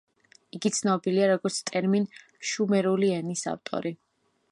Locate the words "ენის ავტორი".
3.19-3.93